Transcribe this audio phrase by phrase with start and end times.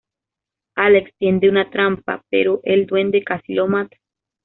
[0.77, 3.97] Alex tiende una trampa, pero el duende casi lo mata.